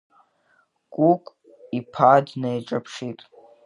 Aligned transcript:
Кәыкә 0.93 1.31
иԥа 1.77 2.11
днеиҿаԥшит. 2.25 3.19